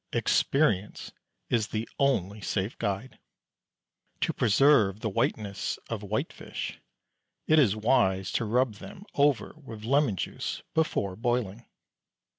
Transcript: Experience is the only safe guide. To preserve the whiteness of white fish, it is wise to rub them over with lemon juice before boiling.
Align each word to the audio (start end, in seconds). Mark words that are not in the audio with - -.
Experience 0.13 1.11
is 1.51 1.67
the 1.67 1.87
only 1.99 2.41
safe 2.41 2.75
guide. 2.79 3.19
To 4.21 4.33
preserve 4.33 5.01
the 5.01 5.11
whiteness 5.11 5.77
of 5.91 6.01
white 6.01 6.33
fish, 6.33 6.79
it 7.45 7.59
is 7.59 7.75
wise 7.75 8.31
to 8.31 8.45
rub 8.45 8.77
them 8.77 9.03
over 9.13 9.53
with 9.63 9.83
lemon 9.85 10.15
juice 10.15 10.63
before 10.73 11.15
boiling. 11.15 11.67